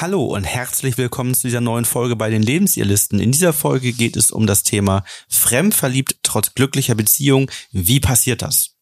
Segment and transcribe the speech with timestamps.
[0.00, 3.20] Hallo und herzlich willkommen zu dieser neuen Folge bei den Lebensirrlisten.
[3.20, 7.50] In dieser Folge geht es um das Thema Fremdverliebt trotz glücklicher Beziehung.
[7.70, 8.76] Wie passiert das?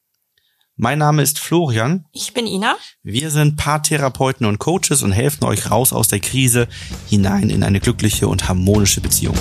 [0.76, 2.04] Mein Name ist Florian.
[2.12, 2.76] Ich bin Ina.
[3.02, 6.68] Wir sind Paartherapeuten und Coaches und helfen euch raus aus der Krise
[7.08, 9.34] hinein in eine glückliche und harmonische Beziehung.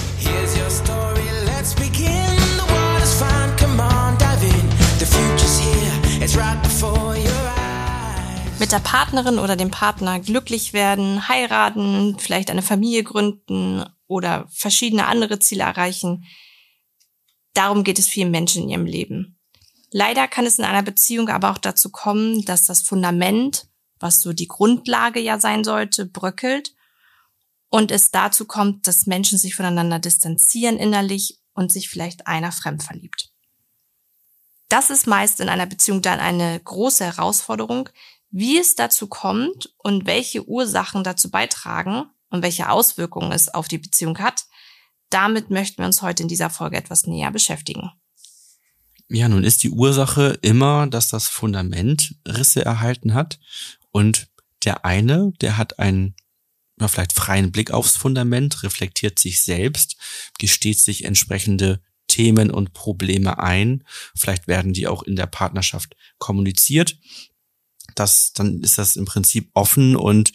[8.67, 15.05] Mit der Partnerin oder dem Partner glücklich werden, heiraten, vielleicht eine Familie gründen oder verschiedene
[15.05, 16.25] andere Ziele erreichen.
[17.53, 19.39] Darum geht es vielen Menschen in ihrem Leben.
[19.89, 23.69] Leider kann es in einer Beziehung aber auch dazu kommen, dass das Fundament,
[24.01, 26.75] was so die Grundlage ja sein sollte, bröckelt
[27.69, 32.83] und es dazu kommt, dass Menschen sich voneinander distanzieren innerlich und sich vielleicht einer fremd
[32.83, 33.31] verliebt.
[34.67, 37.87] Das ist meist in einer Beziehung dann eine große Herausforderung,
[38.29, 43.77] wie es dazu kommt und welche Ursachen dazu beitragen und welche Auswirkungen es auf die
[43.77, 44.45] Beziehung hat.
[45.09, 47.91] Damit möchten wir uns heute in dieser Folge etwas näher beschäftigen.
[49.09, 53.39] Ja, nun ist die Ursache immer, dass das Fundament Risse erhalten hat
[53.91, 54.27] und
[54.65, 56.15] der eine, der hat einen
[56.79, 59.97] ja, vielleicht freien Blick aufs Fundament, reflektiert sich selbst,
[60.37, 63.83] gesteht sich entsprechende Themen und Probleme ein.
[64.15, 66.97] Vielleicht werden die auch in der Partnerschaft kommuniziert.
[67.97, 70.31] Das, dann ist das im Prinzip offen und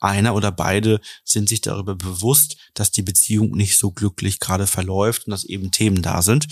[0.00, 5.26] einer oder beide sind sich darüber bewusst, dass die Beziehung nicht so glücklich gerade verläuft
[5.26, 6.46] und dass eben Themen da sind.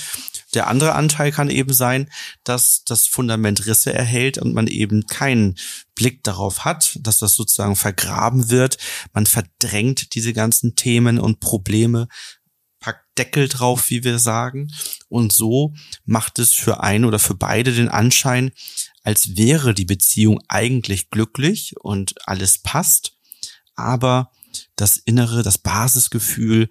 [0.55, 2.11] Der andere Anteil kann eben sein,
[2.43, 5.57] dass das Fundament Risse erhält und man eben keinen
[5.95, 8.79] Blick darauf hat, dass das sozusagen vergraben wird.
[9.13, 12.09] Man verdrängt diese ganzen Themen und Probleme,
[13.19, 14.73] Deckel drauf, wie wir sagen.
[15.09, 18.53] Und so macht es für einen oder für beide den Anschein,
[19.03, 23.15] als wäre die Beziehung eigentlich glücklich und alles passt
[23.77, 24.31] aber
[24.77, 26.69] das Innere, das Basisgefühl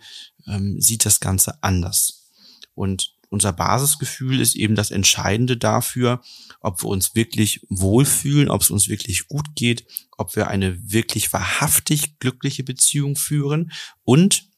[0.47, 2.29] ähm, sieht das Ganze anders.
[2.75, 6.21] Und unser Basisgefühl ist eben das Entscheidende dafür,
[6.59, 9.85] ob wir uns wirklich wohlfühlen, ob es uns wirklich gut geht,
[10.17, 13.71] ob wir eine wirklich wahrhaftig glückliche Beziehung führen
[14.03, 14.49] und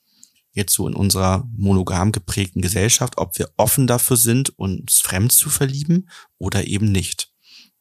[0.55, 5.49] jetzt so in unserer monogam geprägten Gesellschaft, ob wir offen dafür sind, uns fremd zu
[5.49, 7.31] verlieben oder eben nicht.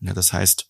[0.00, 0.68] Ja, das heißt,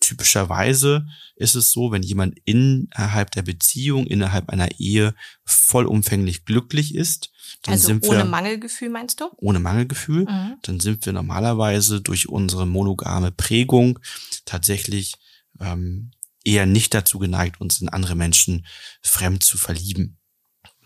[0.00, 1.06] typischerweise
[1.36, 7.30] ist es so, wenn jemand innerhalb der Beziehung, innerhalb einer Ehe vollumfänglich glücklich ist,
[7.62, 9.30] dann also sind ohne wir Mangelgefühl meinst du?
[9.38, 10.56] ohne Mangelgefühl, Mhm.
[10.62, 13.98] dann sind wir normalerweise durch unsere monogame Prägung
[14.44, 15.14] tatsächlich
[15.60, 16.10] ähm,
[16.44, 18.66] eher nicht dazu geneigt, uns in andere Menschen
[19.02, 20.17] fremd zu verlieben.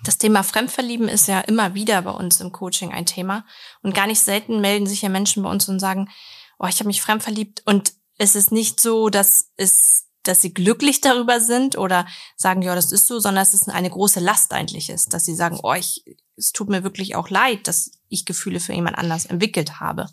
[0.05, 3.47] Das Thema Fremdverlieben ist ja immer wieder bei uns im Coaching ein Thema.
[3.83, 6.11] Und gar nicht selten melden sich ja Menschen bei uns und sagen,
[6.59, 7.63] oh, ich habe mich fremdverliebt.
[7.67, 12.75] Und es ist nicht so, dass es, dass sie glücklich darüber sind oder sagen, ja,
[12.75, 15.75] das ist so, sondern es ist eine große Last eigentlich ist, dass sie sagen, oh,
[15.75, 16.05] ich,
[16.37, 20.09] es tut mir wirklich auch leid, dass ich Gefühle für jemand anders entwickelt habe.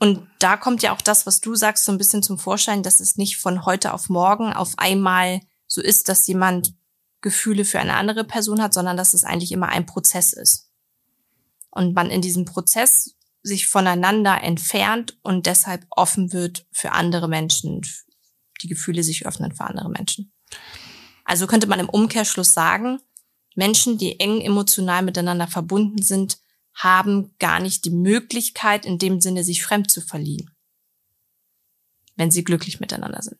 [0.00, 3.00] Und da kommt ja auch das, was du sagst, so ein bisschen zum Vorschein, dass
[3.00, 6.72] es nicht von heute auf morgen auf einmal so ist, dass jemand
[7.20, 10.70] Gefühle für eine andere Person hat, sondern dass es eigentlich immer ein Prozess ist.
[11.70, 17.82] Und man in diesem Prozess sich voneinander entfernt und deshalb offen wird für andere Menschen,
[18.62, 20.32] die Gefühle sich öffnen für andere Menschen.
[21.24, 23.00] Also könnte man im Umkehrschluss sagen,
[23.54, 26.38] Menschen, die eng emotional miteinander verbunden sind,
[26.74, 30.54] haben gar nicht die Möglichkeit, in dem Sinne sich fremd zu verlieben,
[32.16, 33.38] wenn sie glücklich miteinander sind.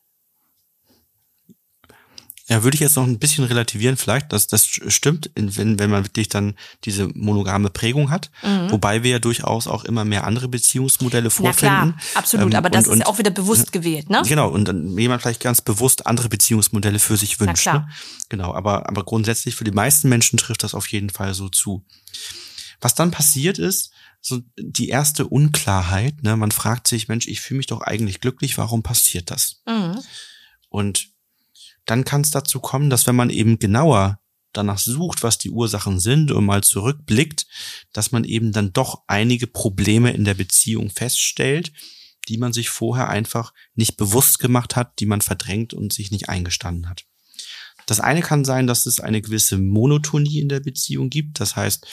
[2.49, 6.03] Ja, würde ich jetzt noch ein bisschen relativieren, vielleicht, dass das stimmt, wenn, wenn man
[6.03, 8.31] wirklich dann diese monogame Prägung hat.
[8.43, 8.71] Mhm.
[8.71, 11.57] Wobei wir ja durchaus auch immer mehr andere Beziehungsmodelle Na vorfinden.
[11.93, 14.23] klar, absolut, Ähm, aber das und- ist ja auch wieder bewusst gewählt, ne?
[14.27, 17.61] Genau, und dann jemand vielleicht ganz bewusst andere Beziehungsmodelle für sich wünscht.
[17.61, 17.81] klar.
[17.81, 17.89] Ne?
[18.29, 21.85] Genau, aber, aber grundsätzlich für die meisten Menschen trifft das auf jeden Fall so zu.
[22.81, 27.59] Was dann passiert ist, so die erste Unklarheit, ne, man fragt sich, Mensch, ich fühle
[27.59, 29.61] mich doch eigentlich glücklich, warum passiert das?
[29.67, 29.99] Mhm.
[30.69, 31.07] Und
[31.89, 34.19] dann kann es dazu kommen, dass wenn man eben genauer
[34.53, 37.47] danach sucht, was die Ursachen sind und mal zurückblickt,
[37.93, 41.71] dass man eben dann doch einige Probleme in der Beziehung feststellt,
[42.27, 46.29] die man sich vorher einfach nicht bewusst gemacht hat, die man verdrängt und sich nicht
[46.29, 47.05] eingestanden hat.
[47.87, 51.39] Das eine kann sein, dass es eine gewisse Monotonie in der Beziehung gibt.
[51.39, 51.87] Das heißt,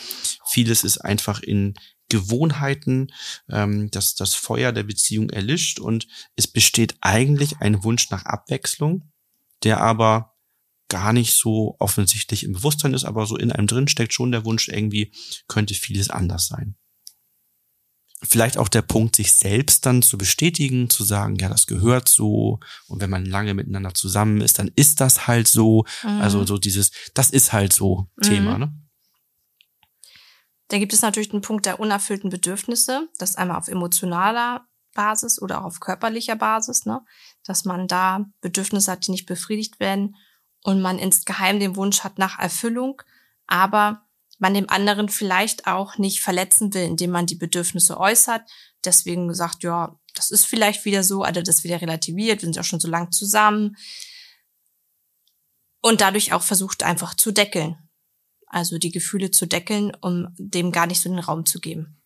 [0.45, 1.73] vieles ist einfach in
[2.11, 3.13] Gewohnheiten,
[3.49, 6.07] ähm, dass das Feuer der Beziehung erlischt und
[6.37, 9.11] es besteht eigentlich ein Wunsch nach Abwechslung,
[9.65, 10.35] der aber
[10.89, 14.45] gar nicht so offensichtlich im Bewusstsein ist, aber so in einem drin steckt schon der
[14.45, 15.13] Wunsch, irgendwie
[15.49, 16.77] könnte vieles anders sein.
[18.23, 22.61] vielleicht auch der Punkt, sich selbst dann zu bestätigen, zu sagen, ja, das gehört so.
[22.89, 25.85] Und wenn man lange miteinander zusammen ist, dann ist das halt so.
[26.03, 26.21] Mhm.
[26.23, 28.61] Also so dieses, das ist halt so Thema, mhm.
[28.61, 28.73] ne?
[30.69, 35.61] Da gibt es natürlich den Punkt der unerfüllten Bedürfnisse, das einmal auf emotionaler Basis oder
[35.61, 37.03] auch auf körperlicher Basis, ne?
[37.47, 40.17] Dass man da Bedürfnisse hat, die nicht befriedigt werden
[40.65, 43.03] und man insgeheim den Wunsch hat nach Erfüllung,
[43.47, 44.03] aber
[44.39, 48.43] man dem anderen vielleicht auch nicht verletzen will, indem man die Bedürfnisse äußert.
[48.85, 52.65] Deswegen sagt, ja, das ist vielleicht wieder so, oder das wieder relativiert, wir sind ja
[52.65, 53.77] schon so lang zusammen.
[55.81, 57.79] Und dadurch auch versucht einfach zu deckeln.
[58.47, 62.01] Also die Gefühle zu deckeln, um dem gar nicht so den Raum zu geben.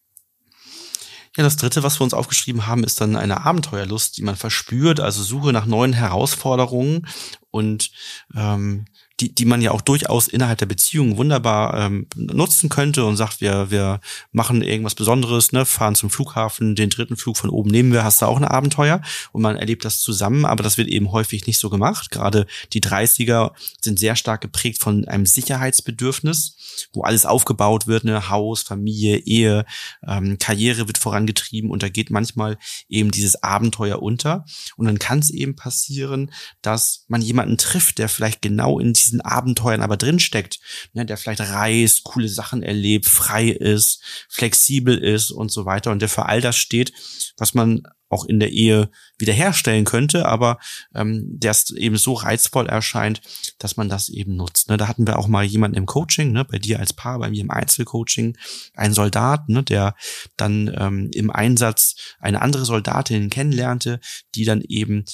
[1.36, 4.98] Ja, das dritte, was wir uns aufgeschrieben haben, ist dann eine Abenteuerlust, die man verspürt,
[4.98, 7.06] also Suche nach neuen Herausforderungen.
[7.50, 7.92] Und
[8.34, 8.86] ähm,
[9.20, 13.40] die, die man ja auch durchaus innerhalb der Beziehung wunderbar ähm, nutzen könnte und sagt,
[13.40, 14.00] wir, wir
[14.32, 18.22] machen irgendwas Besonderes, ne, fahren zum Flughafen, den dritten Flug von oben nehmen wir, hast
[18.22, 19.02] du auch ein Abenteuer
[19.32, 22.10] und man erlebt das zusammen, aber das wird eben häufig nicht so gemacht.
[22.10, 26.56] Gerade die 30er sind sehr stark geprägt von einem Sicherheitsbedürfnis,
[26.92, 29.64] wo alles aufgebaut wird, ne, Haus, Familie, Ehe,
[30.06, 32.58] ähm, Karriere wird vorangetrieben und da geht manchmal
[32.88, 34.44] eben dieses Abenteuer unter
[34.76, 36.32] und dann kann es eben passieren,
[36.62, 40.60] dass man jemanden trifft, der vielleicht genau in diesem diesen Abenteuern aber drinsteckt,
[40.92, 46.00] ne, der vielleicht reist, coole Sachen erlebt, frei ist, flexibel ist und so weiter und
[46.00, 46.92] der für all das steht,
[47.36, 50.58] was man auch in der Ehe wiederherstellen könnte, aber
[50.94, 53.20] ähm, der eben so reizvoll erscheint,
[53.58, 54.68] dass man das eben nutzt.
[54.68, 54.76] Ne?
[54.76, 56.44] Da hatten wir auch mal jemanden im Coaching, ne?
[56.44, 58.36] bei dir als Paar, bei mir im Einzelcoaching,
[58.74, 59.62] ein Soldat, ne?
[59.62, 59.94] der
[60.36, 64.00] dann ähm, im Einsatz eine andere Soldatin kennenlernte,
[64.34, 65.04] die dann eben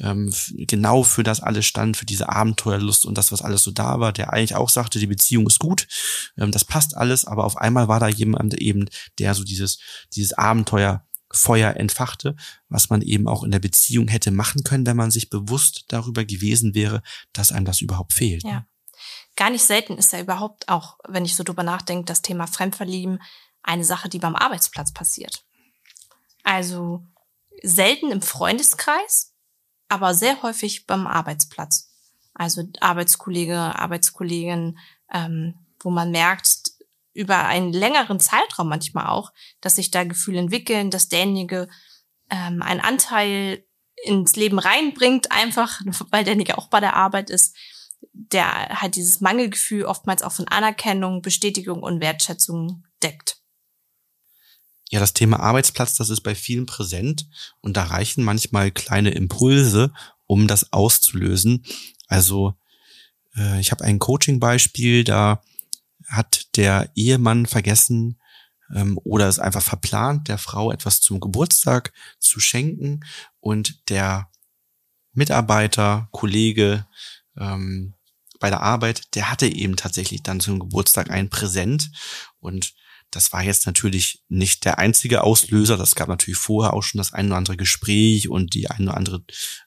[0.00, 4.00] ähm, genau für das alles stand, für diese Abenteuerlust und das, was alles so da
[4.00, 5.86] war, der eigentlich auch sagte, die Beziehung ist gut,
[6.38, 8.86] ähm, das passt alles, aber auf einmal war da jemand eben,
[9.18, 9.78] der so dieses,
[10.14, 12.36] dieses Abenteuer Feuer entfachte,
[12.68, 16.24] was man eben auch in der Beziehung hätte machen können, wenn man sich bewusst darüber
[16.24, 17.02] gewesen wäre,
[17.32, 18.44] dass einem das überhaupt fehlt.
[18.44, 18.66] Ja.
[19.36, 23.20] Gar nicht selten ist ja überhaupt auch, wenn ich so drüber nachdenke, das Thema Fremdverlieben
[23.62, 25.44] eine Sache, die beim Arbeitsplatz passiert.
[26.42, 27.04] Also
[27.62, 29.34] selten im Freundeskreis,
[29.88, 31.92] aber sehr häufig beim Arbeitsplatz.
[32.34, 34.78] Also Arbeitskollege, Arbeitskollegin,
[35.12, 36.65] ähm, wo man merkt,
[37.16, 41.68] über einen längeren Zeitraum manchmal auch, dass sich da Gefühle entwickeln, dass derjenige
[42.30, 43.64] ähm, einen Anteil
[44.04, 45.80] ins Leben reinbringt, einfach
[46.10, 47.56] weil derjenige auch bei der Arbeit ist,
[48.12, 53.38] der halt dieses Mangelgefühl oftmals auch von Anerkennung, Bestätigung und Wertschätzung deckt.
[54.90, 57.28] Ja, das Thema Arbeitsplatz, das ist bei vielen präsent
[57.60, 59.92] und da reichen manchmal kleine Impulse,
[60.26, 61.64] um das auszulösen.
[62.06, 62.54] Also
[63.36, 65.42] äh, ich habe ein Coaching-Beispiel, da
[66.08, 68.20] hat der Ehemann vergessen
[68.74, 73.00] ähm, oder es einfach verplant, der Frau etwas zum Geburtstag zu schenken
[73.40, 74.30] und der
[75.12, 76.86] Mitarbeiter, Kollege
[77.38, 77.94] ähm,
[78.38, 81.90] bei der Arbeit, der hatte eben tatsächlich dann zum Geburtstag ein Präsent
[82.38, 82.74] und
[83.10, 85.76] das war jetzt natürlich nicht der einzige Auslöser.
[85.76, 88.96] Das gab natürlich vorher auch schon das ein oder andere Gespräch und die eine oder
[88.96, 89.24] andere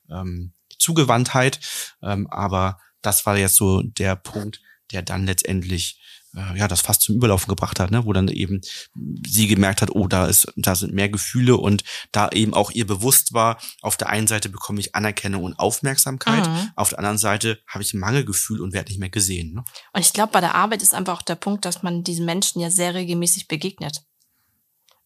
[0.09, 1.59] ähm, Zugewandtheit.
[2.01, 6.00] Ähm, aber das war jetzt so der Punkt, der dann letztendlich
[6.36, 8.06] äh, ja, das fast zum Überlaufen gebracht hat, ne?
[8.06, 8.62] wo dann eben
[9.27, 12.86] sie gemerkt hat, oh, da ist, da sind mehr Gefühle und da eben auch ihr
[12.86, 16.71] bewusst war, auf der einen Seite bekomme ich Anerkennung und Aufmerksamkeit, mhm.
[16.75, 19.53] auf der anderen Seite habe ich ein Mangelgefühl und werde nicht mehr gesehen.
[19.53, 19.63] Ne?
[19.94, 22.62] Und ich glaube, bei der Arbeit ist einfach auch der Punkt, dass man diesen Menschen
[22.62, 24.03] ja sehr regelmäßig begegnet.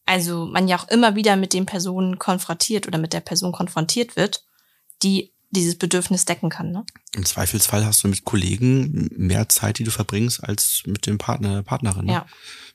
[0.05, 4.17] Also man ja auch immer wieder mit den Personen konfrontiert oder mit der Person konfrontiert
[4.17, 4.43] wird,
[5.01, 6.71] die dieses Bedürfnis decken kann.
[6.71, 6.85] Ne?
[7.15, 11.61] Im Zweifelsfall hast du mit Kollegen mehr Zeit, die du verbringst, als mit dem Partner,
[11.61, 12.05] Partnerin.
[12.05, 12.13] Ne?
[12.13, 12.25] Ja.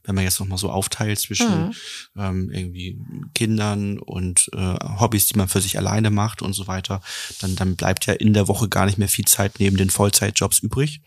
[0.04, 1.74] Wenn man jetzt nochmal so aufteilt zwischen mhm.
[2.16, 3.00] ähm, irgendwie
[3.34, 7.02] Kindern und äh, Hobbys, die man für sich alleine macht und so weiter,
[7.40, 10.60] dann, dann bleibt ja in der Woche gar nicht mehr viel Zeit neben den Vollzeitjobs
[10.60, 11.00] übrig.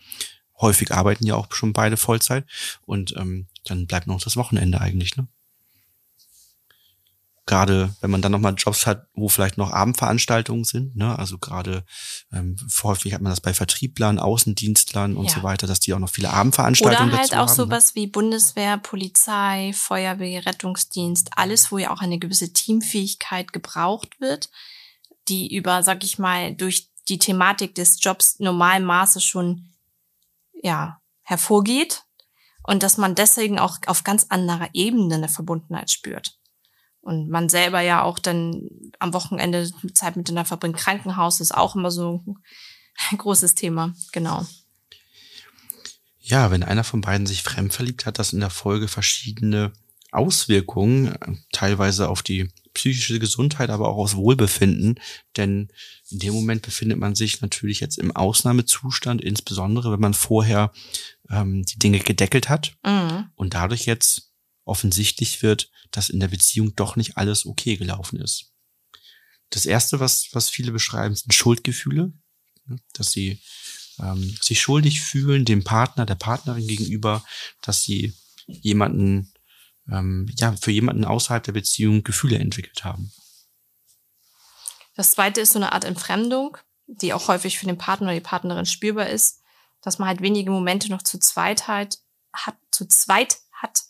[0.60, 2.44] Häufig arbeiten ja auch schon beide Vollzeit
[2.84, 5.26] und ähm, dann bleibt noch das Wochenende eigentlich, ne?
[7.46, 11.18] Gerade wenn man dann nochmal Jobs hat, wo vielleicht noch Abendveranstaltungen sind, ne?
[11.18, 11.84] also gerade
[12.32, 15.34] ähm, häufig hat man das bei Vertrieblern, Außendienstlern und ja.
[15.34, 18.02] so weiter, dass die auch noch viele Abendveranstaltungen Oder halt auch haben, sowas ne?
[18.02, 24.48] wie Bundeswehr, Polizei, Feuerwehr, Rettungsdienst, alles, wo ja auch eine gewisse Teamfähigkeit gebraucht wird,
[25.28, 29.68] die über, sag ich mal, durch die Thematik des Jobs normalen Maße schon
[30.62, 32.04] ja hervorgeht
[32.62, 36.38] und dass man deswegen auch auf ganz anderer Ebene eine Verbundenheit spürt.
[37.02, 38.68] Und man selber ja auch dann
[38.98, 40.76] am Wochenende Zeit miteinander verbringt.
[40.76, 42.24] Krankenhaus ist auch immer so
[43.10, 44.46] ein großes Thema, genau.
[46.20, 49.72] Ja, wenn einer von beiden sich fremd verliebt, hat das in der Folge verschiedene
[50.12, 55.00] Auswirkungen, teilweise auf die psychische Gesundheit, aber auch aufs Wohlbefinden.
[55.36, 55.68] Denn
[56.10, 60.72] in dem Moment befindet man sich natürlich jetzt im Ausnahmezustand, insbesondere wenn man vorher
[61.30, 63.26] ähm, die Dinge gedeckelt hat mhm.
[63.34, 64.31] und dadurch jetzt
[64.64, 68.52] offensichtlich wird, dass in der Beziehung doch nicht alles okay gelaufen ist.
[69.50, 72.12] Das erste, was, was viele beschreiben, sind Schuldgefühle,
[72.94, 73.40] dass sie
[73.98, 77.24] ähm, sich schuldig fühlen dem Partner, der Partnerin gegenüber,
[77.60, 78.14] dass sie
[78.46, 79.32] jemanden,
[79.90, 83.12] ähm, ja, für jemanden außerhalb der Beziehung Gefühle entwickelt haben.
[84.94, 88.20] Das zweite ist so eine Art Entfremdung, die auch häufig für den Partner oder die
[88.20, 89.40] Partnerin spürbar ist,
[89.80, 91.98] dass man halt wenige Momente noch zu Zweitheit
[92.32, 93.82] hat, zu zweit hat.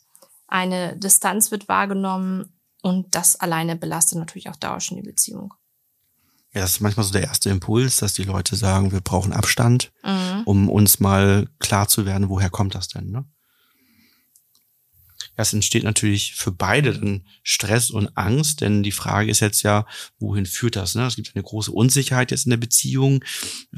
[0.52, 5.54] Eine Distanz wird wahrgenommen und das alleine belastet natürlich auch dauernd die Beziehung.
[6.52, 9.92] Ja, das ist manchmal so der erste Impuls, dass die Leute sagen, wir brauchen Abstand,
[10.04, 10.42] mhm.
[10.44, 13.24] um uns mal klar zu werden, woher kommt das denn, ne?
[15.38, 19.62] Ja, es entsteht natürlich für beide dann Stress und Angst, denn die Frage ist jetzt
[19.62, 19.86] ja,
[20.18, 20.94] wohin führt das?
[20.94, 21.06] Ne?
[21.06, 23.24] Es gibt eine große Unsicherheit jetzt in der Beziehung.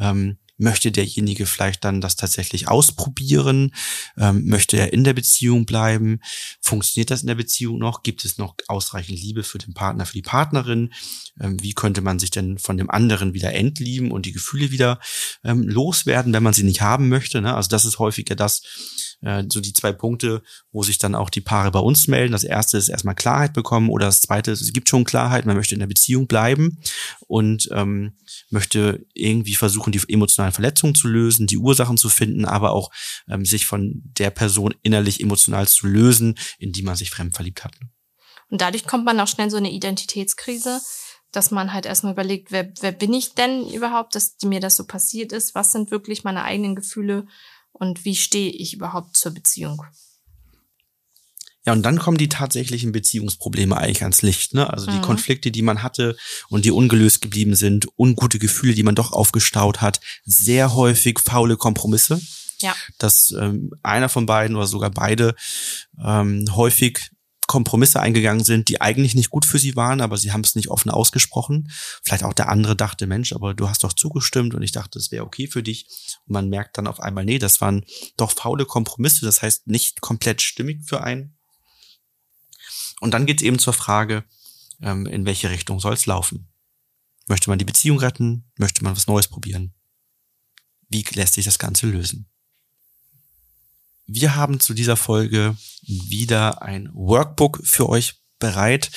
[0.01, 3.75] Ähm, Möchte derjenige vielleicht dann das tatsächlich ausprobieren?
[4.17, 6.21] Ähm, möchte er in der Beziehung bleiben?
[6.61, 8.03] Funktioniert das in der Beziehung noch?
[8.03, 10.93] Gibt es noch ausreichend Liebe für den Partner, für die Partnerin?
[11.41, 15.01] Ähm, wie könnte man sich denn von dem anderen wieder entlieben und die Gefühle wieder
[15.43, 17.41] ähm, loswerden, wenn man sie nicht haben möchte?
[17.41, 17.55] Ne?
[17.55, 18.63] Also das ist häufiger das,
[19.23, 20.43] äh, so die zwei Punkte,
[20.73, 22.33] wo sich dann auch die Paare bei uns melden.
[22.33, 25.57] Das erste ist erstmal Klarheit bekommen oder das zweite ist, es gibt schon Klarheit, man
[25.57, 26.79] möchte in der Beziehung bleiben
[27.27, 28.17] und ähm,
[28.51, 32.91] möchte irgendwie versuchen, die emotionalen Verletzungen zu lösen, die Ursachen zu finden, aber auch
[33.29, 37.65] ähm, sich von der Person innerlich emotional zu lösen, in die man sich fremd verliebt
[37.65, 37.75] hat.
[38.51, 40.81] Und dadurch kommt man auch schnell so eine Identitätskrise,
[41.33, 44.87] dass man halt erstmal überlegt, wer, wer bin ich denn überhaupt, dass mir das so
[44.87, 47.27] passiert ist, was sind wirklich meine eigenen Gefühle
[47.75, 49.83] und wie stehe ich überhaupt zur Beziehung.
[51.67, 54.71] Ja, und dann kommen die tatsächlichen Beziehungsprobleme eigentlich ans Licht, ne?
[54.71, 55.03] Also die mhm.
[55.03, 56.17] Konflikte, die man hatte
[56.51, 61.57] und die ungelöst geblieben sind, ungute Gefühle, die man doch aufgestaut hat, sehr häufig faule
[61.57, 62.21] Kompromisse.
[62.61, 62.77] Ja.
[62.99, 65.35] Dass ähm, einer von beiden oder sogar beide
[66.03, 67.11] ähm, häufig
[67.55, 70.71] Kompromisse eingegangen sind, die eigentlich nicht gut für sie waren, aber sie haben es nicht
[70.71, 71.71] offen ausgesprochen.
[72.03, 75.13] Vielleicht auch der andere dachte, Mensch, aber du hast doch zugestimmt und ich dachte, es
[75.13, 75.87] wäre okay für dich.
[76.27, 77.85] Und man merkt dann auf einmal, nee, das waren
[78.17, 81.37] doch faule Kompromisse, das heißt nicht komplett stimmig für einen.
[83.01, 84.25] Und dann geht es eben zur Frage,
[84.83, 86.49] ähm, in welche Richtung soll es laufen?
[87.29, 88.51] Möchte man die Beziehung retten?
[88.59, 89.75] Möchte man was Neues probieren?
[90.89, 92.27] Wie lässt sich das Ganze lösen?
[94.07, 95.57] Wir haben zu dieser Folge
[95.87, 98.91] wieder ein Workbook für euch bereit.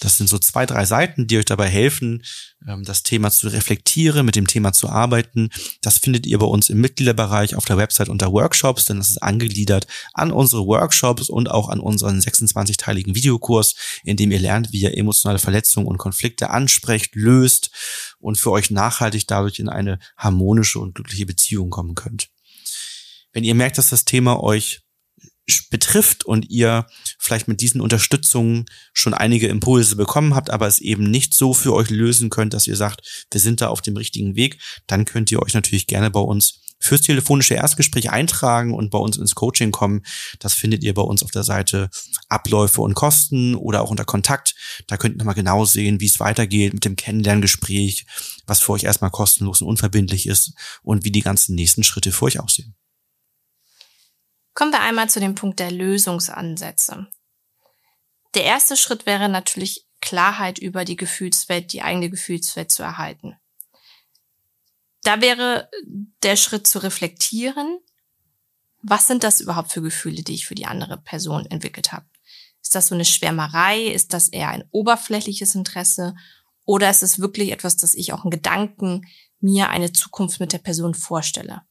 [0.00, 2.22] Das sind so zwei, drei Seiten, die euch dabei helfen,
[2.66, 5.50] ähm, das Thema zu reflektieren, mit dem Thema zu arbeiten.
[5.82, 9.22] Das findet ihr bei uns im Mitgliederbereich auf der Website unter Workshops, denn das ist
[9.22, 14.80] angegliedert an unsere Workshops und auch an unseren 26-teiligen Videokurs, in dem ihr lernt, wie
[14.80, 17.70] ihr emotionale Verletzungen und Konflikte ansprecht, löst
[18.20, 22.28] und für euch nachhaltig dadurch in eine harmonische und glückliche Beziehung kommen könnt.
[23.34, 24.80] Wenn ihr merkt, dass das Thema euch
[25.68, 26.86] betrifft und ihr
[27.18, 28.64] vielleicht mit diesen Unterstützungen
[28.94, 32.66] schon einige Impulse bekommen habt, aber es eben nicht so für euch lösen könnt, dass
[32.66, 36.10] ihr sagt, wir sind da auf dem richtigen Weg, dann könnt ihr euch natürlich gerne
[36.10, 40.02] bei uns fürs telefonische Erstgespräch eintragen und bei uns ins Coaching kommen.
[40.38, 41.88] Das findet ihr bei uns auf der Seite
[42.28, 44.54] Abläufe und Kosten oder auch unter Kontakt.
[44.86, 48.06] Da könnt ihr nochmal genau sehen, wie es weitergeht mit dem Kennenlerngespräch,
[48.46, 52.26] was für euch erstmal kostenlos und unverbindlich ist und wie die ganzen nächsten Schritte für
[52.26, 52.74] euch aussehen.
[54.54, 57.08] Kommen wir einmal zu dem Punkt der Lösungsansätze.
[58.34, 63.36] Der erste Schritt wäre natürlich Klarheit über die Gefühlswelt, die eigene Gefühlswelt zu erhalten.
[65.02, 65.68] Da wäre
[66.22, 67.80] der Schritt zu reflektieren,
[68.82, 72.06] was sind das überhaupt für Gefühle, die ich für die andere Person entwickelt habe?
[72.62, 73.86] Ist das so eine Schwärmerei?
[73.86, 76.14] Ist das eher ein oberflächliches Interesse?
[76.64, 79.06] Oder ist es wirklich etwas, dass ich auch in Gedanken
[79.40, 81.62] mir eine Zukunft mit der Person vorstelle?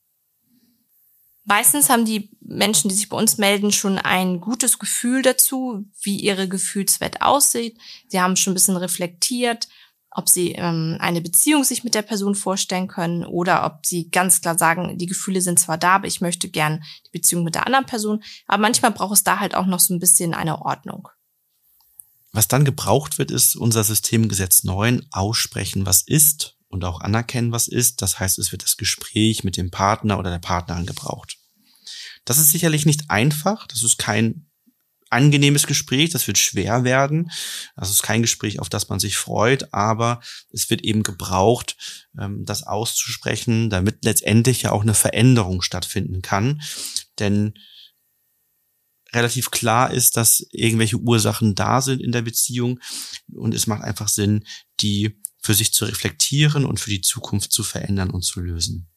[1.45, 6.17] Meistens haben die Menschen, die sich bei uns melden, schon ein gutes Gefühl dazu, wie
[6.17, 7.77] ihre Gefühlswelt aussieht.
[8.07, 9.67] Sie haben schon ein bisschen reflektiert,
[10.09, 14.39] ob sie ähm, eine Beziehung sich mit der Person vorstellen können oder ob sie ganz
[14.41, 17.65] klar sagen, die Gefühle sind zwar da, aber ich möchte gern die Beziehung mit der
[17.65, 18.23] anderen Person.
[18.47, 21.09] Aber manchmal braucht es da halt auch noch so ein bisschen eine Ordnung.
[22.31, 27.67] Was dann gebraucht wird, ist unser Systemgesetz 9, aussprechen, was ist und auch anerkennen, was
[27.67, 28.01] ist.
[28.01, 31.37] Das heißt, es wird das Gespräch mit dem Partner oder der Partnerin gebraucht.
[32.25, 33.67] Das ist sicherlich nicht einfach.
[33.67, 34.47] Das ist kein
[35.09, 36.09] angenehmes Gespräch.
[36.09, 37.29] Das wird schwer werden.
[37.75, 40.19] Das ist kein Gespräch, auf das man sich freut, aber
[40.51, 41.77] es wird eben gebraucht,
[42.19, 46.61] ähm, das auszusprechen, damit letztendlich ja auch eine Veränderung stattfinden kann.
[47.19, 47.53] Denn
[49.13, 52.79] relativ klar ist, dass irgendwelche Ursachen da sind in der Beziehung
[53.31, 54.43] und es macht einfach Sinn,
[54.79, 58.87] die für sich zu reflektieren und für die Zukunft zu verändern und zu lösen.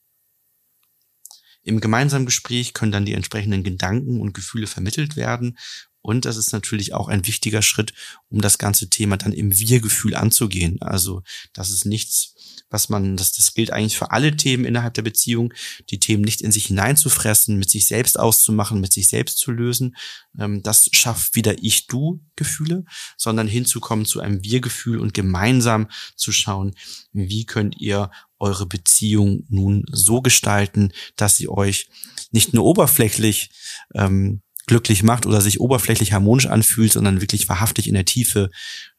[1.62, 5.58] Im gemeinsamen Gespräch können dann die entsprechenden Gedanken und Gefühle vermittelt werden
[6.06, 7.92] und das ist natürlich auch ein wichtiger Schritt,
[8.28, 10.80] um das ganze Thema dann im Wir-Gefühl anzugehen.
[10.80, 15.02] Also das ist nichts, was man, das, das gilt eigentlich für alle Themen innerhalb der
[15.02, 15.52] Beziehung,
[15.90, 19.96] die Themen nicht in sich hineinzufressen, mit sich selbst auszumachen, mit sich selbst zu lösen.
[20.38, 22.84] Ähm, das schafft wieder Ich-Du-Gefühle,
[23.16, 26.76] sondern hinzukommen zu einem Wir-Gefühl und gemeinsam zu schauen,
[27.12, 31.88] wie könnt ihr eure Beziehung nun so gestalten, dass sie euch
[32.30, 33.50] nicht nur oberflächlich
[33.92, 38.50] ähm, glücklich macht oder sich oberflächlich harmonisch anfühlt, sondern wirklich wahrhaftig in der Tiefe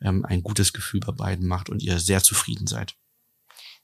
[0.01, 2.95] ähm, ein gutes Gefühl bei beiden macht und ihr sehr zufrieden seid.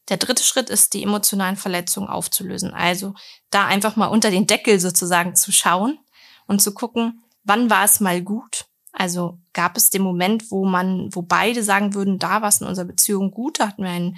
[0.10, 2.74] Der dritte Schritt ist, die emotionalen Verletzungen aufzulösen.
[2.74, 3.14] Also
[3.50, 5.98] da einfach mal unter den Deckel sozusagen zu schauen
[6.46, 8.66] und zu gucken, wann war es mal gut?
[8.92, 12.68] Also gab es den Moment, wo man, wo beide sagen würden, da war es in
[12.68, 14.18] unserer Beziehung gut, da hatten wir ein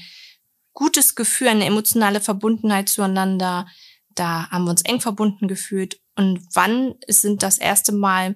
[0.73, 3.67] gutes Gefühl, eine emotionale Verbundenheit zueinander,
[4.09, 8.35] da haben wir uns eng verbunden gefühlt und wann sind das erste Mal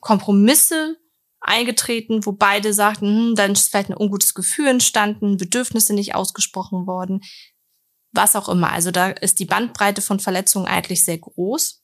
[0.00, 0.96] Kompromisse
[1.40, 6.86] eingetreten, wo beide sagten, hm, dann ist vielleicht ein ungutes Gefühl entstanden, Bedürfnisse nicht ausgesprochen
[6.86, 7.22] worden,
[8.12, 8.72] was auch immer.
[8.72, 11.82] Also da ist die Bandbreite von Verletzungen eigentlich sehr groß.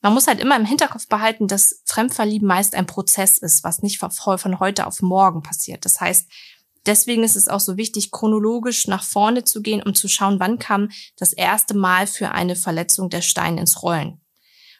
[0.00, 3.98] Man muss halt immer im Hinterkopf behalten, dass Fremdverlieben meist ein Prozess ist, was nicht
[3.98, 5.84] von heute auf morgen passiert.
[5.86, 6.28] Das heißt,
[6.86, 10.58] Deswegen ist es auch so wichtig, chronologisch nach vorne zu gehen, um zu schauen, wann
[10.58, 14.20] kam das erste Mal für eine Verletzung der Stein ins Rollen.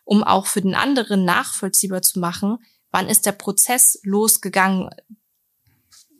[0.04, 2.58] Um auch für den anderen nachvollziehbar zu machen,
[2.90, 4.90] wann ist der Prozess losgegangen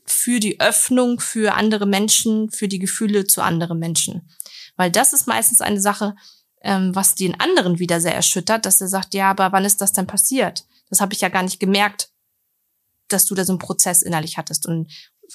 [0.07, 4.31] für die Öffnung für andere Menschen, für die Gefühle zu anderen Menschen.
[4.77, 6.15] Weil das ist meistens eine Sache,
[6.63, 9.93] ähm, was den anderen wieder sehr erschüttert, dass er sagt, ja, aber wann ist das
[9.93, 10.65] denn passiert?
[10.89, 12.11] Das habe ich ja gar nicht gemerkt,
[13.09, 14.67] dass du da so einen Prozess innerlich hattest.
[14.67, 14.91] Und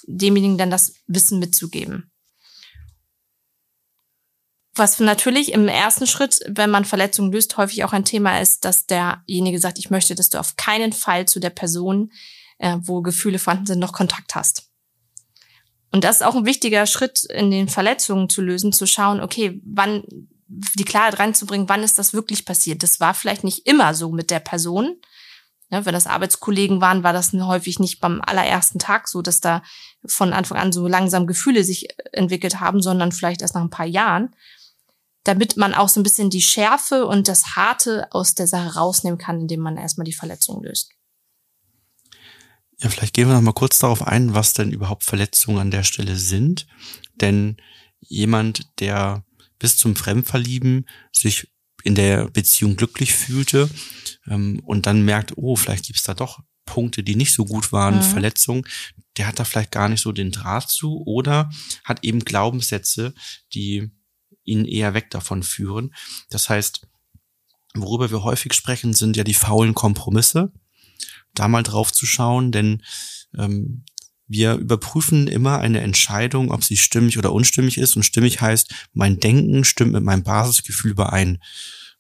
[0.08, 2.12] demjenigen dann das Wissen mitzugeben.
[4.76, 8.86] Was natürlich im ersten Schritt, wenn man Verletzungen löst, häufig auch ein Thema ist, dass
[8.86, 12.12] derjenige sagt, ich möchte, dass du auf keinen Fall zu der Person,
[12.60, 14.70] äh, wo Gefühle vorhanden sind, noch Kontakt hast.
[15.92, 19.60] Und das ist auch ein wichtiger Schritt in den Verletzungen zu lösen, zu schauen, okay,
[19.66, 20.04] wann
[20.48, 22.82] die Klarheit reinzubringen, wann ist das wirklich passiert.
[22.82, 25.00] Das war vielleicht nicht immer so mit der Person,
[25.72, 29.62] ja, wenn das Arbeitskollegen waren, war das häufig nicht beim allerersten Tag so, dass da
[30.06, 33.86] von Anfang an so langsam Gefühle sich entwickelt haben, sondern vielleicht erst nach ein paar
[33.86, 34.36] Jahren,
[35.24, 39.20] damit man auch so ein bisschen die Schärfe und das Harte aus der Sache rausnehmen
[39.20, 40.92] kann, indem man erstmal die Verletzung löst.
[42.82, 45.84] Ja, vielleicht gehen wir noch mal kurz darauf ein, was denn überhaupt Verletzungen an der
[45.84, 46.66] Stelle sind.
[47.16, 47.58] Denn
[48.00, 49.24] jemand, der
[49.60, 51.52] bis zum Fremdverlieben sich
[51.84, 53.70] in der Beziehung glücklich fühlte
[54.28, 57.98] ähm, und dann merkt, oh, vielleicht gibt's da doch Punkte, die nicht so gut waren,
[57.98, 58.02] mhm.
[58.04, 58.64] Verletzungen,
[59.18, 61.50] der hat da vielleicht gar nicht so den Draht zu oder
[61.84, 63.14] hat eben Glaubenssätze,
[63.54, 63.92] die
[64.44, 65.94] ihn eher weg davon führen.
[66.30, 66.88] Das heißt,
[67.74, 70.52] worüber wir häufig sprechen, sind ja die faulen Kompromisse.
[71.34, 72.84] Da mal drauf zu schauen, denn
[73.38, 73.84] ähm,
[74.28, 77.96] wir überprüfen immer eine Entscheidung, ob sie stimmig oder unstimmig ist.
[77.96, 81.40] Und stimmig heißt, mein Denken stimmt mit meinem Basisgefühl überein.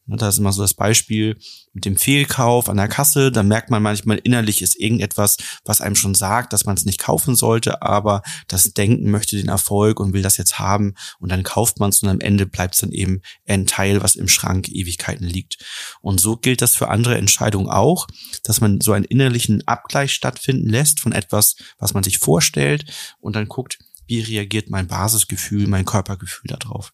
[0.09, 1.37] Ne, da ist immer so das Beispiel
[1.71, 3.31] mit dem Fehlkauf an der Kasse.
[3.31, 6.99] Da merkt man manchmal innerlich ist irgendetwas, was einem schon sagt, dass man es nicht
[6.99, 11.43] kaufen sollte, aber das Denken möchte den Erfolg und will das jetzt haben und dann
[11.43, 14.67] kauft man es und am Ende bleibt es dann eben ein Teil, was im Schrank
[14.67, 15.59] Ewigkeiten liegt.
[16.01, 18.07] Und so gilt das für andere Entscheidungen auch,
[18.43, 22.85] dass man so einen innerlichen Abgleich stattfinden lässt von etwas, was man sich vorstellt
[23.19, 23.77] und dann guckt,
[24.09, 26.93] wie reagiert mein Basisgefühl, mein Körpergefühl darauf.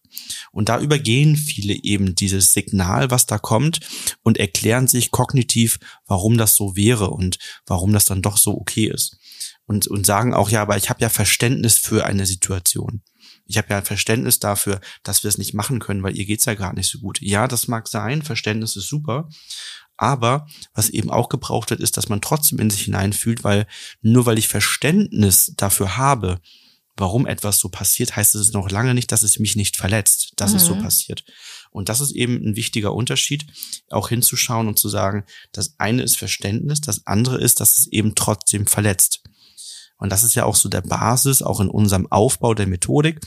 [0.52, 3.80] Und da übergehen viele eben dieses Signal, was da kommt
[4.22, 8.86] und erklären sich kognitiv, warum das so wäre und warum das dann doch so okay
[8.86, 9.18] ist.
[9.66, 13.02] Und, und sagen auch, ja, aber ich habe ja Verständnis für eine Situation.
[13.46, 16.54] Ich habe ja Verständnis dafür, dass wir es nicht machen können, weil ihr geht's ja
[16.54, 17.20] gerade nicht so gut.
[17.20, 19.28] Ja, das mag sein, Verständnis ist super,
[19.96, 23.66] aber was eben auch gebraucht wird, ist, dass man trotzdem in sich hineinfühlt, weil
[24.02, 26.40] nur weil ich Verständnis dafür habe,
[26.96, 30.52] warum etwas so passiert, heißt es noch lange nicht, dass es mich nicht verletzt, dass
[30.52, 30.56] mhm.
[30.56, 30.82] es so mhm.
[30.82, 31.24] passiert.
[31.70, 33.46] Und das ist eben ein wichtiger Unterschied,
[33.90, 38.14] auch hinzuschauen und zu sagen, das eine ist Verständnis, das andere ist, dass es eben
[38.14, 39.22] trotzdem verletzt.
[39.98, 43.20] Und das ist ja auch so der Basis, auch in unserem Aufbau der Methodik.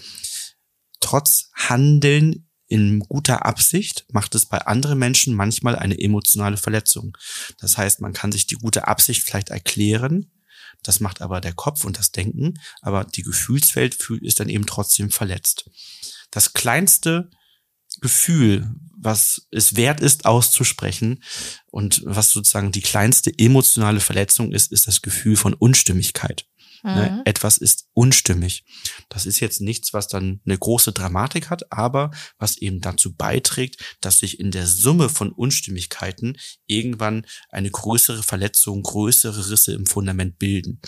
[0.99, 7.17] Trotz Handeln in guter Absicht macht es bei anderen Menschen manchmal eine emotionale Verletzung.
[7.59, 10.31] Das heißt, man kann sich die gute Absicht vielleicht erklären,
[10.83, 15.11] das macht aber der Kopf und das Denken, aber die Gefühlswelt ist dann eben trotzdem
[15.11, 15.69] verletzt.
[16.31, 17.29] Das kleinste
[18.01, 21.23] Gefühl, was es wert ist auszusprechen
[21.67, 26.45] und was sozusagen die kleinste emotionale Verletzung ist, ist das Gefühl von Unstimmigkeit.
[26.83, 27.11] Ne?
[27.11, 27.21] Mhm.
[27.25, 28.63] Etwas ist unstimmig.
[29.09, 33.97] Das ist jetzt nichts, was dann eine große Dramatik hat, aber was eben dazu beiträgt,
[34.01, 36.37] dass sich in der Summe von Unstimmigkeiten
[36.67, 40.79] irgendwann eine größere Verletzung, größere Risse im Fundament bilden.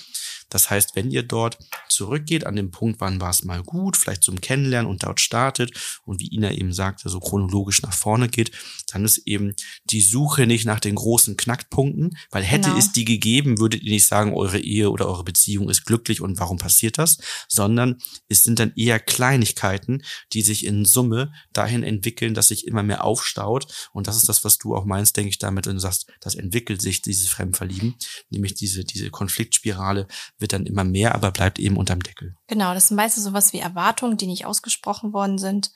[0.51, 4.23] Das heißt, wenn ihr dort zurückgeht an den Punkt, wann war es mal gut, vielleicht
[4.23, 5.71] zum Kennenlernen und dort startet
[6.04, 8.51] und wie Ina eben sagte, so chronologisch nach vorne geht,
[8.91, 12.80] dann ist eben die Suche nicht nach den großen Knackpunkten, weil hätte genau.
[12.80, 16.39] es die gegeben, würdet ihr nicht sagen, eure Ehe oder eure Beziehung ist glücklich und
[16.39, 17.17] warum passiert das,
[17.48, 22.84] sondern es sind dann eher Kleinigkeiten, die sich in Summe dahin entwickeln, dass sich immer
[22.84, 25.82] mehr aufstaut und das ist das, was du auch meinst, denke ich damit, wenn du
[25.82, 27.96] sagst, das entwickelt sich, dieses Fremdverlieben,
[28.30, 32.36] nämlich diese, diese Konfliktspirale wird dann immer mehr, aber bleibt eben unterm Deckel.
[32.48, 35.72] Genau, das sind meistens sowas wie Erwartungen, die nicht ausgesprochen worden sind.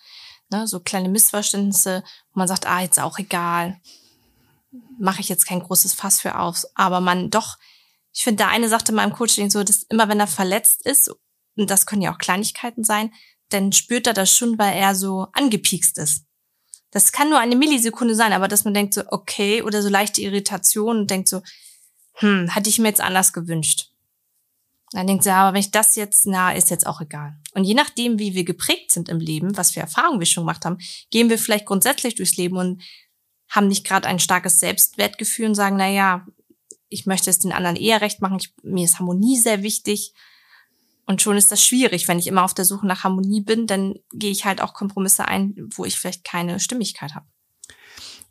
[0.51, 3.79] Ne, so kleine Missverständnisse, wo man sagt, ah, jetzt auch egal.
[4.99, 6.63] Mache ich jetzt kein großes Fass für auf.
[6.75, 7.57] Aber man doch,
[8.15, 11.11] ich finde, der eine sagte im Coaching so, dass immer wenn er verletzt ist,
[11.57, 13.13] und das können ja auch Kleinigkeiten sein,
[13.49, 16.23] dann spürt er das schon, weil er so angepiekst ist.
[16.91, 20.21] Das kann nur eine Millisekunde sein, aber dass man denkt so, okay, oder so leichte
[20.21, 21.41] Irritation und denkt so,
[22.13, 23.91] hm, hatte ich mir jetzt anders gewünscht.
[24.91, 27.35] Dann denkt sie, aber wenn ich das jetzt, na, ist jetzt auch egal.
[27.53, 30.63] Und je nachdem, wie wir geprägt sind im Leben, was für Erfahrungen wir schon gemacht
[30.63, 30.77] haben,
[31.11, 32.81] gehen wir vielleicht grundsätzlich durchs Leben und
[33.49, 36.25] haben nicht gerade ein starkes Selbstwertgefühl und sagen, na ja,
[36.89, 40.13] ich möchte es den anderen eher recht machen, ich, mir ist Harmonie sehr wichtig.
[41.07, 42.07] Und schon ist das schwierig.
[42.07, 45.27] Wenn ich immer auf der Suche nach Harmonie bin, dann gehe ich halt auch Kompromisse
[45.27, 47.27] ein, wo ich vielleicht keine Stimmigkeit habe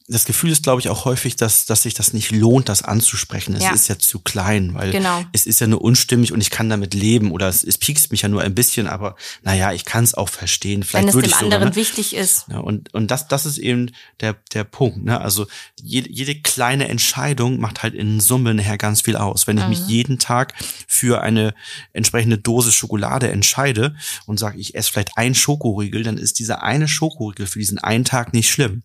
[0.07, 3.55] das Gefühl ist, glaube ich, auch häufig, dass, dass sich das nicht lohnt, das anzusprechen.
[3.55, 3.73] Es ja.
[3.73, 5.25] ist ja zu klein, weil genau.
[5.33, 8.21] es ist ja nur unstimmig und ich kann damit leben oder es, es piekst mich
[8.21, 10.83] ja nur ein bisschen, aber naja, ich kann es auch verstehen.
[10.83, 11.77] Vielleicht Wenn es dem ich anderen ne?
[11.77, 12.45] wichtig ist.
[12.51, 15.05] Ja, und, und das, das ist eben der, der Punkt.
[15.05, 15.19] Ne?
[15.19, 15.47] Also
[15.83, 19.47] jede, jede kleine Entscheidung macht halt in Summe nachher ganz viel aus.
[19.47, 19.71] Wenn ich mhm.
[19.71, 20.53] mich jeden Tag
[20.87, 21.55] für eine
[21.95, 26.89] entsprechende Dose Schokolade entscheide und sage, ich esse vielleicht ein Schokoriegel, dann ist dieser eine
[26.89, 28.83] Schokoriegel für diesen einen Tag nicht schlimm.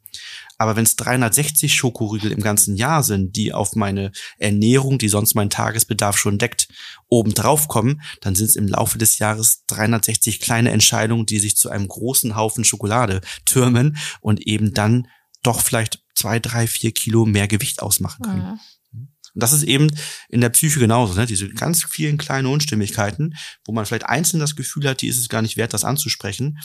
[0.60, 5.34] Aber wenn es 360 Schokoriegel im ganzen Jahr sind, die auf meine Ernährung, die sonst
[5.34, 6.68] meinen Tagesbedarf schon deckt,
[7.08, 11.56] oben drauf kommen, dann sind es im Laufe des Jahres 360 kleine Entscheidungen, die sich
[11.56, 15.08] zu einem großen Haufen Schokolade türmen und eben dann
[15.44, 18.60] doch vielleicht zwei, drei, vier Kilo mehr Gewicht ausmachen können.
[18.92, 19.08] Mhm.
[19.34, 19.90] Und das ist eben
[20.28, 21.26] in der Psyche genauso, ne?
[21.26, 25.30] diese ganz vielen kleinen Unstimmigkeiten, wo man vielleicht einzeln das Gefühl hat, die ist es
[25.30, 26.60] gar nicht wert, das anzusprechen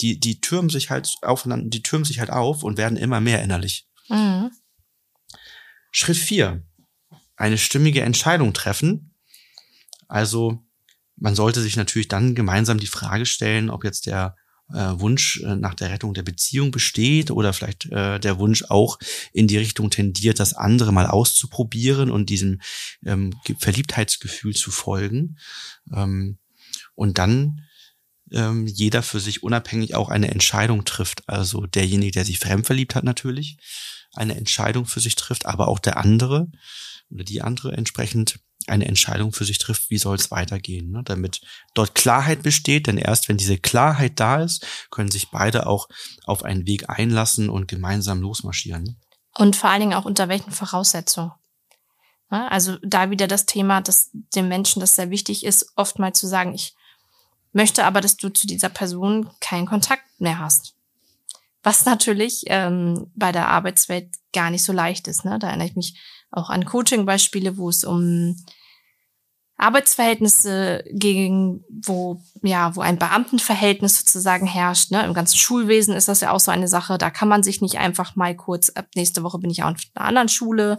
[0.00, 3.42] die, die türmen sich halt aufeinander, die türmen sich halt auf und werden immer mehr
[3.42, 3.88] innerlich.
[4.08, 4.50] Mhm.
[5.90, 6.62] Schritt vier:
[7.36, 9.14] Eine stimmige Entscheidung treffen.
[10.06, 10.64] Also,
[11.16, 14.36] man sollte sich natürlich dann gemeinsam die Frage stellen, ob jetzt der
[14.72, 18.98] äh, Wunsch äh, nach der Rettung der Beziehung besteht oder vielleicht äh, der Wunsch auch
[19.32, 22.60] in die Richtung tendiert, das andere mal auszuprobieren und diesem
[23.04, 25.38] ähm, Verliebtheitsgefühl zu folgen.
[25.92, 26.38] Ähm,
[26.94, 27.62] und dann
[28.32, 31.28] ähm, jeder für sich unabhängig auch eine Entscheidung trifft.
[31.28, 33.58] Also derjenige, der sich fremdverliebt hat natürlich,
[34.14, 36.48] eine Entscheidung für sich trifft, aber auch der andere
[37.10, 41.02] oder die andere entsprechend eine Entscheidung für sich trifft, wie soll es weitergehen, ne?
[41.04, 41.40] damit
[41.74, 45.88] dort Klarheit besteht, denn erst wenn diese Klarheit da ist, können sich beide auch
[46.24, 48.82] auf einen Weg einlassen und gemeinsam losmarschieren.
[48.82, 48.96] Ne?
[49.36, 51.32] Und vor allen Dingen auch unter welchen Voraussetzungen.
[52.28, 56.26] Also da wieder das Thema, dass dem Menschen das sehr wichtig ist, oft mal zu
[56.26, 56.74] sagen, ich
[57.58, 60.76] möchte aber, dass du zu dieser Person keinen Kontakt mehr hast.
[61.64, 65.24] Was natürlich ähm, bei der Arbeitswelt gar nicht so leicht ist.
[65.24, 65.40] Ne?
[65.40, 65.98] Da erinnere ich mich
[66.30, 68.36] auch an Coaching-Beispiele, wo es um
[69.56, 74.92] Arbeitsverhältnisse ging, wo ja, wo ein Beamtenverhältnis sozusagen herrscht.
[74.92, 75.04] Ne?
[75.04, 76.96] Im ganzen Schulwesen ist das ja auch so eine Sache.
[76.96, 79.76] Da kann man sich nicht einfach mal kurz ab nächste Woche bin ich auch in
[79.94, 80.78] einer anderen Schule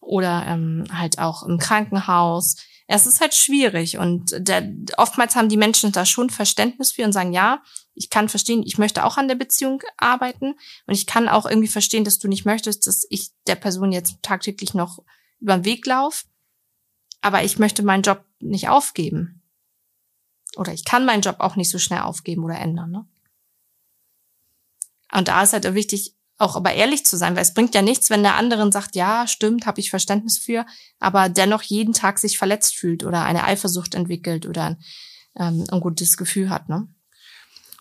[0.00, 2.56] oder ähm, halt auch im Krankenhaus
[2.86, 7.12] es ist halt schwierig und der, oftmals haben die Menschen da schon Verständnis für und
[7.12, 7.62] sagen, ja,
[7.94, 10.54] ich kann verstehen, ich möchte auch an der Beziehung arbeiten
[10.86, 14.22] und ich kann auch irgendwie verstehen, dass du nicht möchtest, dass ich der Person jetzt
[14.22, 15.02] tagtäglich noch
[15.40, 16.26] über den Weg laufe,
[17.22, 19.42] aber ich möchte meinen Job nicht aufgeben.
[20.56, 22.90] Oder ich kann meinen Job auch nicht so schnell aufgeben oder ändern.
[22.90, 23.08] Ne?
[25.12, 28.10] Und da ist halt wichtig, auch aber ehrlich zu sein, weil es bringt ja nichts,
[28.10, 30.66] wenn der andere sagt, ja, stimmt, habe ich Verständnis für,
[30.98, 34.76] aber dennoch jeden Tag sich verletzt fühlt oder eine Eifersucht entwickelt oder
[35.36, 36.88] ähm, ein gutes Gefühl hat, ne?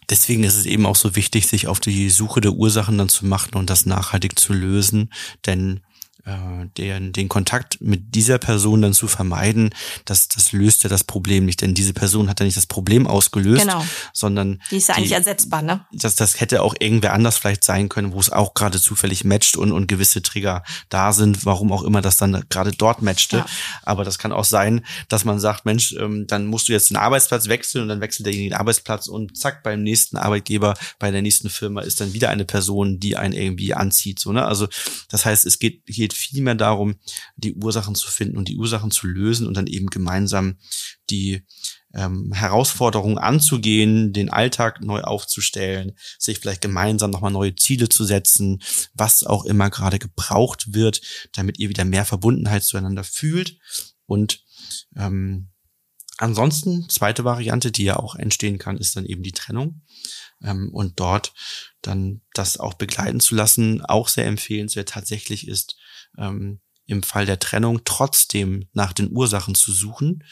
[0.10, 3.26] Deswegen ist es eben auch so wichtig, sich auf die Suche der Ursachen dann zu
[3.26, 5.14] machen und das nachhaltig zu lösen,
[5.46, 5.80] denn
[6.26, 9.74] äh, den, den Kontakt mit dieser Person dann zu vermeiden,
[10.06, 11.62] das, das löst ja das Problem nicht.
[11.62, 13.86] Denn diese Person hat ja nicht das Problem ausgelöst, Genau.
[14.14, 15.86] sondern Die ist ja eigentlich ersetzbar, ne?
[15.92, 19.58] das, das hätte auch irgendwer anders vielleicht sein können, wo es auch gerade zufällig matcht
[19.58, 23.38] und, und gewisse Trigger da sind, warum auch immer das dann gerade dort matchte.
[23.38, 23.46] Ja.
[23.84, 26.98] Aber das kann auch sein, dass man sagt, Mensch, ähm, dann musst du jetzt den
[26.98, 31.22] Arbeitsplatz wechseln und dann wechselt derjenige den Arbeitsplatz und zack, beim nächsten Arbeitgeber, bei der
[31.22, 34.20] nächsten Firma ist dann wieder eine Person, die einen irgendwie anzieht.
[34.20, 34.46] So, ne?
[34.46, 34.68] Also
[35.10, 36.96] das heißt, es geht, geht viel mehr darum,
[37.36, 40.58] die Ursachen zu finden und die Ursachen zu lösen und dann eben gemeinsam
[41.10, 41.46] die
[41.94, 48.62] ähm, Herausforderungen anzugehen, den Alltag neu aufzustellen, sich vielleicht gemeinsam nochmal neue Ziele zu setzen,
[48.94, 51.02] was auch immer gerade gebraucht wird,
[51.34, 53.58] damit ihr wieder mehr Verbundenheit zueinander fühlt.
[54.06, 54.44] Und
[54.96, 55.50] ähm,
[56.18, 59.82] ansonsten, zweite Variante, die ja auch entstehen kann, ist dann eben die Trennung.
[60.42, 61.34] Ähm, und dort
[61.82, 65.78] dann das auch begleiten zu lassen, auch sehr empfehlenswert tatsächlich ist,
[66.18, 70.24] ähm, im Fall der Trennung trotzdem nach den Ursachen zu suchen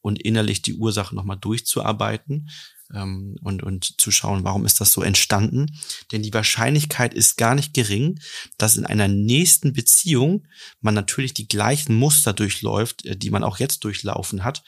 [0.00, 2.48] und innerlich die Ursache nochmal durchzuarbeiten
[2.94, 5.76] ähm, und, und zu schauen, warum ist das so entstanden.
[6.12, 8.20] Denn die Wahrscheinlichkeit ist gar nicht gering,
[8.58, 10.46] dass in einer nächsten Beziehung
[10.80, 14.62] man natürlich die gleichen Muster durchläuft, äh, die man auch jetzt durchlaufen hat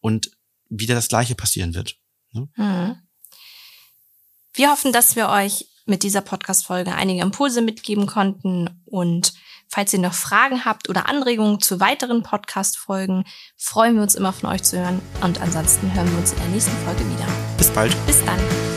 [0.00, 0.30] und
[0.68, 1.96] wieder das Gleiche passieren wird.
[2.32, 2.96] Mhm.
[4.54, 9.34] Wir hoffen, dass wir euch mit dieser Podcast-Folge einige Impulse mitgeben konnten und
[9.68, 13.24] falls ihr noch Fragen habt oder Anregungen zu weiteren Podcast-Folgen,
[13.56, 16.48] freuen wir uns immer von euch zu hören und ansonsten hören wir uns in der
[16.48, 17.26] nächsten Folge wieder.
[17.58, 17.94] Bis bald.
[18.06, 18.73] Bis dann.